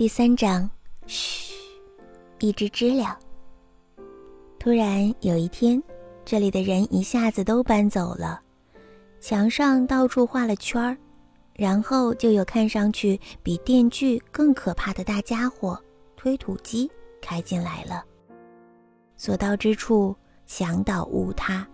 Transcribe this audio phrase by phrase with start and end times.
[0.00, 0.66] 第三章，
[1.06, 1.52] 嘘，
[2.38, 3.18] 一只知了。
[4.58, 5.78] 突然有一天，
[6.24, 8.40] 这里的人一下子都搬走了，
[9.20, 10.96] 墙上到处画了圈儿，
[11.52, 15.78] 然后就有看上去比电锯更可怕的大家伙——
[16.16, 16.90] 推土机
[17.20, 18.02] 开进来了。
[19.18, 21.68] 所到之处，墙倒屋塌，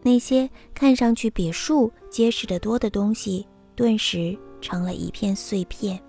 [0.00, 6.02] 那些看上去比树结实得多的东西，顿时成了一片碎片。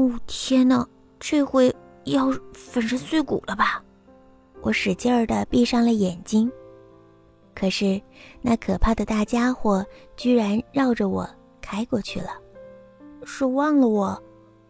[0.00, 3.84] 哦天哪，这回要粉身碎骨了吧？
[4.62, 6.50] 我使劲儿的闭上了眼睛，
[7.54, 8.00] 可是
[8.40, 9.84] 那可怕的大家伙
[10.16, 11.28] 居然绕着我
[11.60, 12.30] 开过去了。
[13.26, 14.18] 是忘了我，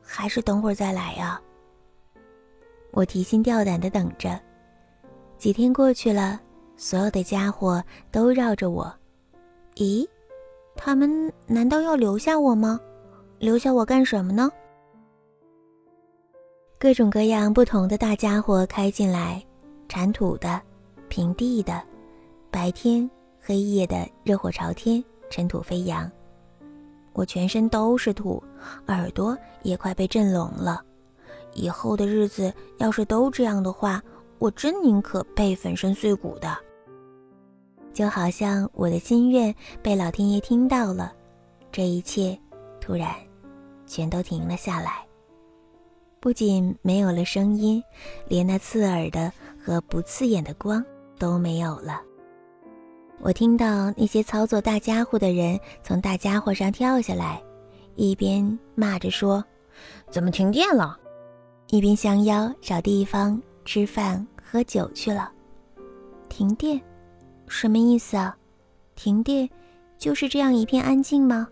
[0.03, 1.41] 还是等会儿再来呀？
[2.91, 4.37] 我提心吊胆的等着。
[5.39, 6.41] 几天过去了，
[6.77, 8.93] 所有的家伙都绕着我。
[9.77, 10.05] 咦，
[10.75, 12.81] 他们难道要留下我吗？
[13.39, 14.51] 留下我干什么呢？
[16.81, 19.45] 各种各样不同的大家伙开进来，
[19.87, 20.59] 铲土的、
[21.11, 21.83] 平地的、
[22.51, 26.11] 白天黑夜的热火朝天、尘土飞扬。
[27.13, 28.43] 我全身都是土，
[28.87, 30.83] 耳朵也快被震聋了。
[31.53, 34.03] 以后的日子要是都这样的话，
[34.39, 36.57] 我真宁可被粉身碎骨的。
[37.93, 41.13] 就好像我的心愿被老天爷听到了，
[41.71, 42.39] 这一切
[42.81, 43.15] 突然
[43.85, 45.10] 全都停了下来。
[46.21, 47.83] 不仅没有了声音，
[48.29, 50.85] 连那刺耳的和不刺眼的光
[51.19, 51.99] 都没有了。
[53.21, 57.43] 我听到那些操作大家伙的人从大家伙上跳下来，
[57.97, 59.43] 一边骂着说
[60.13, 60.99] ：“怎么停电了？”
[61.69, 65.33] 一边相邀找地方吃饭喝酒去了。
[66.29, 66.79] 停电，
[67.49, 68.37] 什么意思啊？
[68.95, 69.49] 停电
[69.97, 71.49] 就是这样一片安静吗？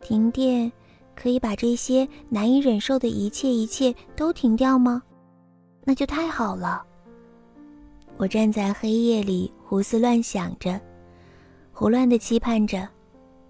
[0.00, 0.70] 停电。
[1.14, 5.02] 可以把这些难以忍受的一切一切都停掉吗？
[5.84, 6.84] 那就太好了。
[8.16, 10.80] 我站在黑夜里胡思乱想着，
[11.72, 12.88] 胡乱的期盼着。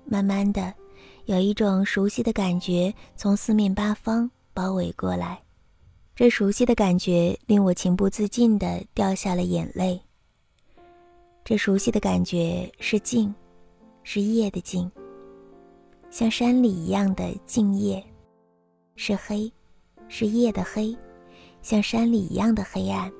[0.04, 0.72] 慢慢的，
[1.26, 5.40] 有一种熟悉的感觉从四面八方包围过来，
[6.14, 10.00] 这熟悉的感觉令我情不自禁的掉下了眼泪。
[11.44, 13.34] 这熟悉的感觉是静，
[14.02, 14.90] 是夜的静。
[16.12, 18.04] 像山里一样的静夜，
[18.96, 19.50] 是黑，
[20.08, 20.94] 是夜的黑，
[21.62, 23.10] 像山里一样的黑暗。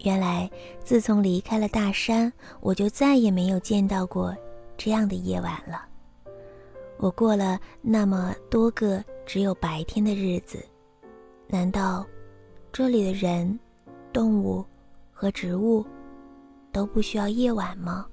[0.00, 0.48] 原来，
[0.84, 2.30] 自从离开了大山，
[2.60, 4.36] 我就再也没有见到过
[4.76, 5.86] 这样的夜晚了。
[6.98, 10.62] 我过了那么多个只有白天的日子，
[11.48, 12.04] 难道
[12.70, 13.58] 这里的人、
[14.12, 14.62] 动物
[15.10, 15.82] 和植物
[16.70, 18.06] 都不需要夜晚吗？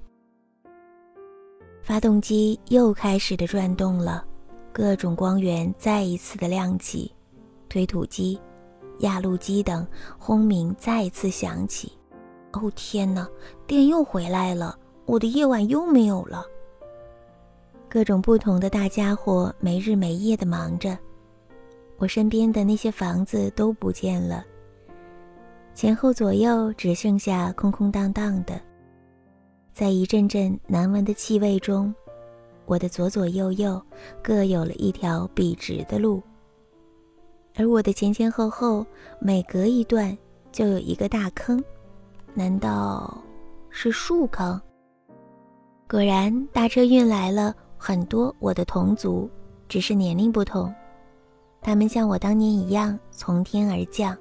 [1.88, 4.22] 发动机又开始的转动了，
[4.74, 7.10] 各种光源再一次的亮起，
[7.66, 8.38] 推土机、
[8.98, 9.86] 压路机等
[10.18, 11.90] 轰鸣再次响起。
[12.52, 13.26] 哦天哪，
[13.66, 16.44] 电又回来了，我的夜晚又没有了。
[17.88, 20.94] 各种不同的大家伙没日没夜的忙着，
[21.96, 24.44] 我身边的那些房子都不见了，
[25.74, 28.60] 前后左右只剩下空空荡荡的。
[29.78, 31.94] 在一阵阵难闻的气味中，
[32.66, 33.80] 我的左左右右
[34.20, 36.20] 各有了一条笔直的路，
[37.54, 38.84] 而我的前前后后
[39.20, 40.18] 每隔一段
[40.50, 41.62] 就有一个大坑，
[42.34, 43.22] 难道
[43.70, 44.60] 是树坑？
[45.88, 49.30] 果然，大车运来了很多我的同族，
[49.68, 50.74] 只是年龄不同，
[51.60, 54.18] 他们像我当年一样从天而降。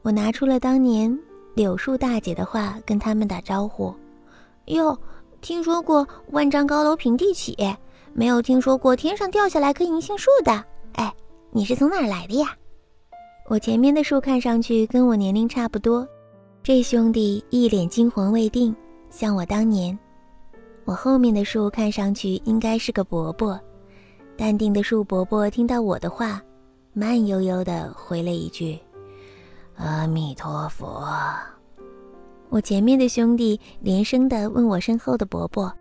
[0.00, 1.14] 我拿出了当年
[1.54, 3.94] 柳树大姐的话，跟他们打招呼。
[4.68, 4.98] 哟，
[5.40, 7.56] 听说过万丈高楼平地起，
[8.12, 10.64] 没有听说过天上掉下来棵银杏树的。
[10.92, 11.12] 哎，
[11.50, 12.54] 你是从哪儿来的呀？
[13.48, 16.06] 我前面的树看上去跟我年龄差不多，
[16.62, 18.74] 这兄弟一脸惊魂未定，
[19.10, 19.98] 像我当年。
[20.84, 23.58] 我后面的树看上去应该是个伯伯，
[24.36, 26.42] 淡定的树伯伯听到我的话，
[26.92, 28.78] 慢悠悠地回了一句
[29.76, 31.08] ：“阿弥陀佛。”
[32.50, 35.72] 我前面的兄弟连声的问我身后的伯伯：“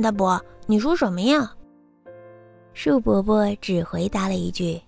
[0.00, 1.52] 大伯，你说什么呀？”
[2.72, 4.80] 树伯伯只回答了一句：“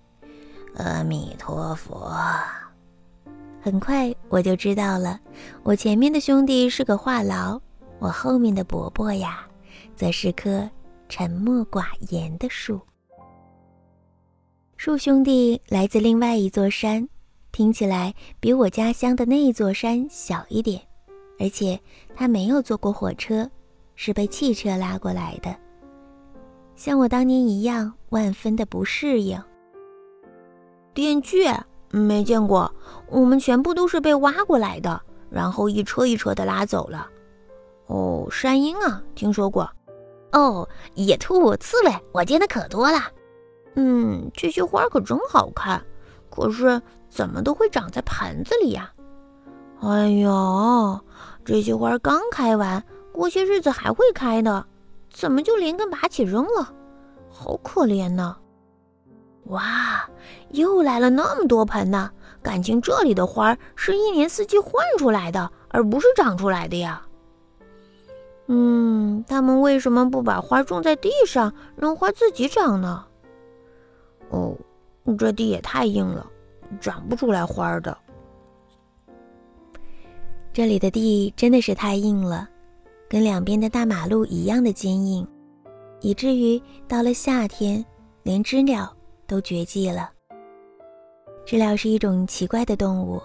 [0.75, 2.11] 阿弥陀佛。”
[3.61, 5.19] 很快我就知道了，
[5.63, 7.59] 我前面的兄弟是个话痨，
[7.99, 9.45] 我后面的伯伯呀，
[9.95, 10.69] 则是棵
[11.09, 12.79] 沉默寡言的树。
[14.77, 17.09] 树兄弟来自另外一座山，
[17.51, 20.86] 听起来比我家乡的那一座山小一点。
[21.39, 21.79] 而且
[22.15, 23.49] 他没有坐过火车，
[23.95, 25.55] 是被汽车拉过来的。
[26.75, 29.41] 像我当年一样，万分的不适应。
[30.93, 31.45] 电锯？
[31.89, 32.69] 没见过，
[33.07, 37.07] 我们全部都是被挖过来的，然后一车一车的拉走了。
[37.85, 39.69] 哦，山鹰啊，听说过。
[40.33, 42.99] 哦，野兔、刺猬，我见的可多了。
[43.75, 45.81] 嗯，这些花可真好看，
[46.29, 48.91] 可是怎么都会长在盆子里呀？
[49.81, 50.99] 哎呦，
[51.45, 54.65] 这些花刚开完，过些日子还会开的，
[55.11, 56.73] 怎么就连根拔起扔了？
[57.29, 58.35] 好可怜呢！
[59.45, 60.09] 哇，
[60.49, 67.01] 又来了那么多盆呢，感情这里的花是一年四季换出来的，而不是长出来的呀。
[68.47, 73.05] 嗯，他们为什么不把花种在地上，让花自己长呢？
[74.29, 74.55] 哦，
[75.17, 76.25] 这地也太硬了，
[76.81, 77.95] 长不出来花的。
[80.57, 82.49] 这里的地真的是太硬了，
[83.07, 85.23] 跟两边的大马路一样的坚硬，
[86.01, 87.85] 以至于到了夏天，
[88.23, 88.91] 连知了
[89.27, 90.09] 都绝迹了。
[91.45, 93.21] 知了是一种奇怪的动物，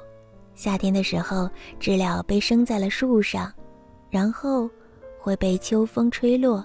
[0.54, 1.48] 夏天的时候，
[1.80, 3.50] 知了被生在了树上，
[4.10, 4.68] 然后
[5.18, 6.62] 会被秋风吹落，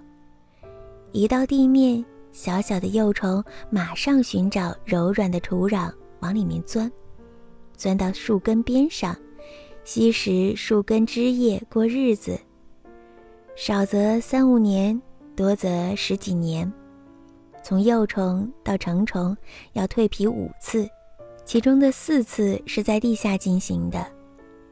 [1.14, 2.04] 一到地面。
[2.34, 6.92] 小小的幼虫马上寻找柔软的土壤，往里面钻，
[7.78, 9.16] 钻到树根边上，
[9.88, 12.38] 吸食树根枝叶过日子。
[13.56, 15.02] 少则三五年，
[15.34, 16.70] 多则十几年。
[17.64, 19.36] 从幼虫到成虫
[19.72, 20.86] 要蜕皮五次，
[21.46, 24.06] 其中的四次是在地下进行的，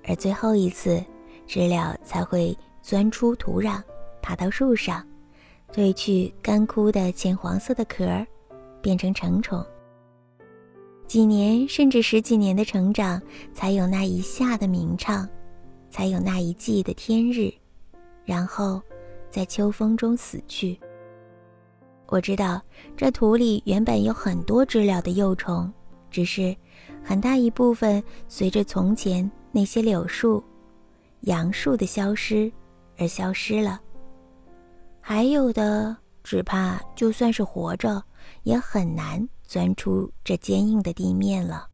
[0.03, 1.01] 而最后一次，
[1.47, 3.81] 知了才会钻出土壤，
[4.21, 5.01] 爬到树上。
[5.71, 8.05] 褪去干枯的浅黄色的壳，
[8.81, 9.65] 变成成虫。
[11.07, 13.21] 几年甚至十几年的成长，
[13.53, 15.27] 才有那一夏的鸣唱，
[15.89, 17.53] 才有那一季的天日，
[18.25, 18.81] 然后
[19.29, 20.77] 在秋风中死去。
[22.07, 22.61] 我知道
[22.97, 25.71] 这土里原本有很多知了的幼虫，
[26.09, 26.55] 只是
[27.03, 30.43] 很大一部分随着从前那些柳树、
[31.21, 32.51] 杨树的消失
[32.97, 33.79] 而消失了。
[34.99, 38.03] 还有的，只怕就算是活着，
[38.43, 41.67] 也很难钻出这坚硬的地面了。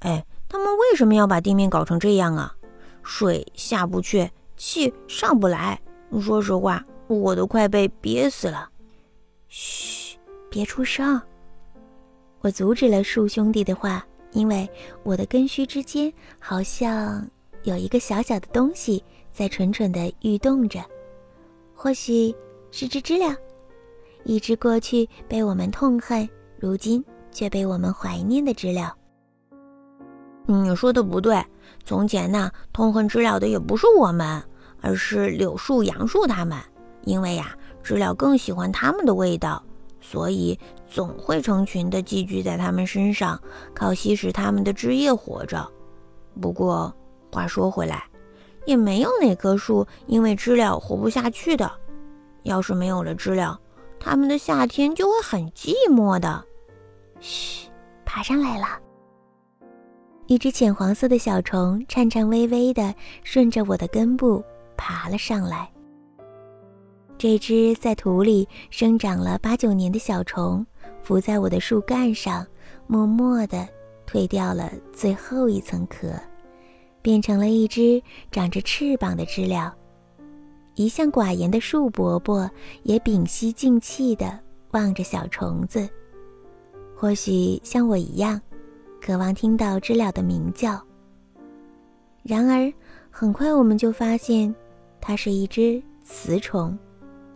[0.00, 2.54] 哎，他们为什么要把地面搞成这样啊？
[3.02, 5.80] 水下不去，气上不来。
[6.20, 8.70] 说实话，我都快被憋死了。
[9.48, 10.18] 嘘，
[10.50, 11.20] 别出声。
[12.40, 14.68] 我阻止了树兄弟的话，因为
[15.02, 17.26] 我的根须之间好像
[17.62, 19.02] 有一个小小的东西
[19.32, 20.84] 在蠢蠢地欲动着。
[21.74, 22.34] 或许
[22.70, 23.34] 是只知了，
[24.24, 26.28] 一只过去被我们痛恨，
[26.58, 28.94] 如今却被我们怀念的知了。
[30.46, 31.44] 你说的不对，
[31.84, 34.42] 从前呢，痛恨知了的也不是我们，
[34.80, 36.58] 而是柳树、杨树它们。
[37.02, 39.62] 因为呀，知了更喜欢它们的味道，
[40.00, 43.40] 所以总会成群的寄居在它们身上，
[43.74, 45.66] 靠吸食它们的汁液活着。
[46.40, 46.94] 不过
[47.30, 48.04] 话说回来。
[48.66, 51.70] 也没有哪棵树因为知了活不下去的。
[52.44, 53.60] 要是没有了知了，
[54.04, 56.44] 它们的夏天就会很寂寞的。
[57.20, 57.70] 嘘，
[58.04, 58.78] 爬上来了。
[60.26, 64.44] 一只浅黄色的小虫颤颤巍巍地顺着我的根部
[64.76, 65.70] 爬了上来。
[67.16, 70.66] 这只在土里生长了八九年的小虫，
[71.02, 72.46] 伏在我的树干上，
[72.86, 73.66] 默默地
[74.06, 76.08] 蜕掉了最后一层壳。
[77.00, 79.74] 变成了一只长着翅膀的知了，
[80.74, 82.50] 一向寡言的树伯伯
[82.82, 84.38] 也屏息静气地
[84.72, 85.88] 望着小虫子，
[86.96, 88.40] 或许像我一样，
[89.00, 90.80] 渴望听到知了的鸣叫。
[92.22, 92.72] 然而，
[93.10, 94.52] 很快我们就发现，
[95.00, 96.76] 它是一只雌虫，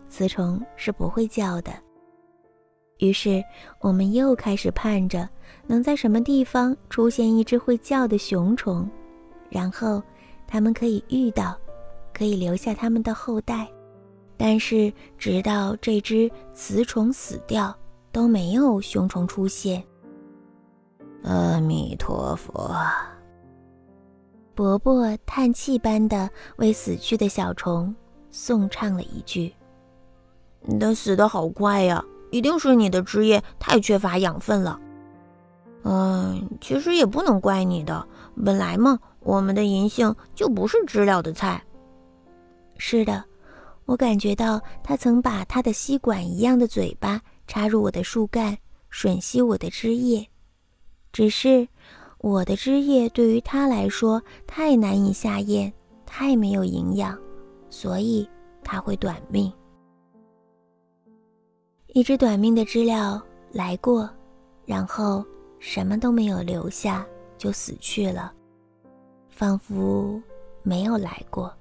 [0.08, 1.72] 雌虫是不会叫的。
[2.98, 3.40] 于是，
[3.80, 5.28] 我们又开始盼着
[5.66, 8.88] 能在什么地方出现一只会叫的雄虫。
[9.48, 10.02] 然后，
[10.46, 11.56] 他们可以遇到，
[12.18, 13.68] 可以留下他们的后代，
[14.36, 17.72] 但是直到这只雌虫死掉，
[18.10, 19.80] 都没有雄虫出现。
[21.22, 22.74] 阿弥陀佛。
[24.52, 27.94] 伯伯叹气般的为死去的小虫
[28.32, 29.54] 颂唱了一句
[30.66, 34.80] ：“你的死的好快呀，一定是你的枝叶太缺乏养分了。”
[35.84, 38.04] 嗯，其实也不能怪你的，
[38.44, 38.98] 本来嘛。
[39.20, 41.62] 我们的银杏就不是知了的菜。
[42.78, 43.22] 是的，
[43.84, 48.56] 我感觉到它曾把它的吸管一样的嘴巴插入我的树干，
[48.90, 50.26] 吮吸我的汁液。
[51.12, 51.66] 只是
[52.18, 55.72] 我的汁液对于它来说太难以下咽，
[56.06, 57.18] 太没有营养，
[57.68, 58.28] 所以
[58.62, 59.52] 它会短命。
[61.88, 64.08] 一只短命的知了来过，
[64.64, 65.24] 然后
[65.58, 67.04] 什么都没有留下，
[67.36, 68.32] 就死去了，
[69.28, 70.22] 仿佛
[70.62, 71.52] 没有来过。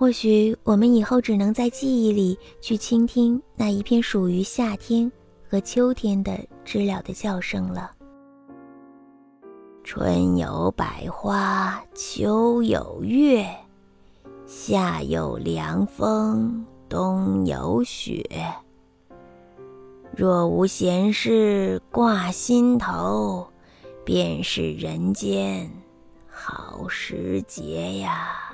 [0.00, 5.12] 或许我们以后只能在记忆里去倾听那一片属于夏天
[5.46, 7.90] 和秋天的知了的叫声了。
[9.84, 13.46] 春有百花，秋有月，
[14.46, 18.24] 夏有凉风，冬有雪。
[20.16, 23.46] 若无闲事挂心头，
[24.02, 25.70] 便是人间
[26.26, 28.46] 好时节呀。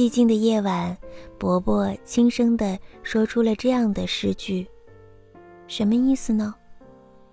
[0.00, 0.96] 寂静的夜晚，
[1.38, 4.66] 伯伯轻声地说出了这样的诗句，
[5.66, 6.54] 什么意思呢？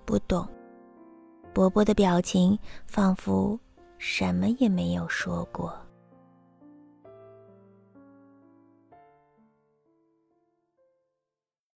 [0.03, 0.45] 不懂。
[1.53, 3.57] 伯伯的表情仿佛
[3.97, 5.73] 什么也没有说过。